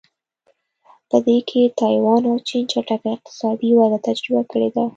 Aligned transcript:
په 1.09 1.17
دې 1.25 1.37
کې 1.49 1.61
تایوان 1.79 2.21
او 2.29 2.35
چین 2.47 2.63
چټکه 2.71 3.07
اقتصادي 3.15 3.69
وده 3.75 3.99
تجربه 4.07 4.41
کړې 4.51 4.69
ده. 4.75 4.85